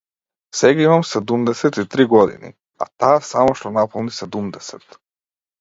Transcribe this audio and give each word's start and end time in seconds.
Сега 0.59 0.81
имам 0.83 1.03
седумдесет 1.09 1.77
и 1.77 1.85
три 1.93 2.05
години, 2.15 2.53
а 2.85 2.89
таа 3.05 3.21
само 3.33 3.55
што 3.61 3.73
наполни 3.79 4.19
седумдесет. 4.21 4.99